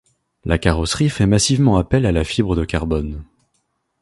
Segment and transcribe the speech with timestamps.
[0.45, 3.23] La carrosserie fait massivement appel à la fibre de carbone.